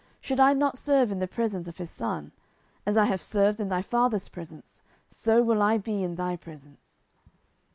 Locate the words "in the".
1.11-1.27